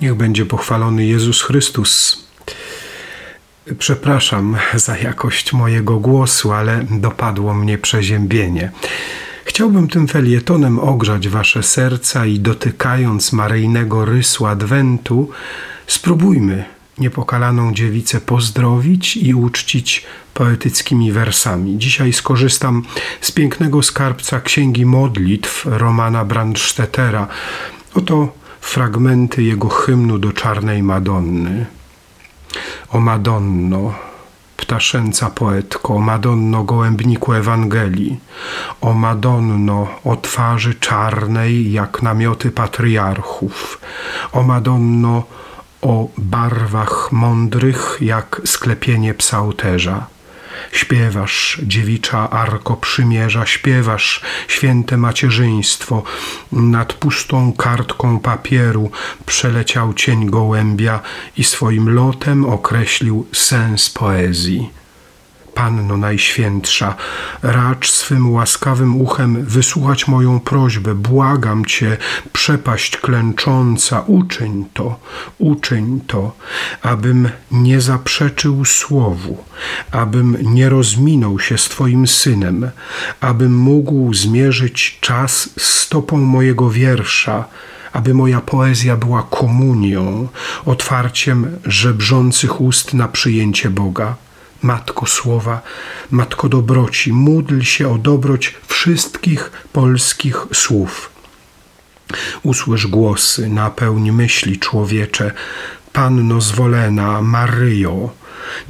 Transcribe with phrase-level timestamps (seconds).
[0.00, 2.24] Niech będzie pochwalony Jezus Chrystus.
[3.78, 8.70] Przepraszam za jakość mojego głosu, ale dopadło mnie przeziębienie.
[9.44, 15.30] Chciałbym tym felietonem ogrzać wasze serca i dotykając maryjnego rysu Adwentu,
[15.86, 16.64] spróbujmy
[16.98, 21.78] niepokalaną dziewicę pozdrowić i uczcić poetyckimi wersami.
[21.78, 22.82] Dzisiaj skorzystam
[23.20, 27.26] z pięknego skarbca Księgi Modlitw Romana Brandstettera.
[27.94, 31.66] Oto fragmenty jego hymnu do Czarnej Madonny.
[32.90, 33.94] O Madonno,
[34.56, 38.20] ptaszęca poetko, o Madonno gołębniku Ewangelii,
[38.80, 43.80] o Madonno o twarzy czarnej jak namioty patriarchów,
[44.32, 45.22] o Madonno
[45.82, 50.06] o barwach mądrych jak sklepienie psałterza.
[50.72, 56.02] Śpiewasz, dziewicza arko przymierza, śpiewasz, święte macierzyństwo.
[56.52, 58.90] Nad pustą kartką papieru
[59.26, 61.00] przeleciał cień gołębia
[61.36, 64.70] i swoim lotem określił sens poezji.
[65.58, 66.94] Panno Najświętsza,
[67.42, 70.94] racz swym łaskawym uchem wysłuchać moją prośbę.
[70.94, 71.96] Błagam Cię,
[72.32, 75.00] przepaść klęcząca, uczyń to,
[75.38, 76.32] uczyń to,
[76.82, 79.44] abym nie zaprzeczył słowu,
[79.90, 82.70] abym nie rozminął się z Twoim synem,
[83.20, 87.44] abym mógł zmierzyć czas stopą mojego wiersza,
[87.92, 90.28] aby moja poezja była komunią,
[90.66, 94.27] otwarciem żebrzących ust na przyjęcie Boga.
[94.62, 95.60] Matko Słowa,
[96.10, 101.10] Matko Dobroci, módl się o dobroć wszystkich polskich słów.
[102.42, 105.32] Usłysz głosy, napełń myśli człowiecze,
[105.92, 108.10] Panno zwolena, Maryjo,